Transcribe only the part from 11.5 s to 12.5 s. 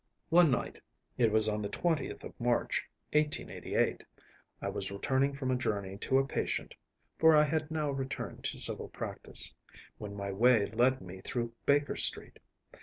Baker Street.